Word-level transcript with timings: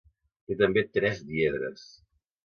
Té 0.51 0.55
també 0.61 0.83
tres 0.95 1.21
diedres. 1.31 1.85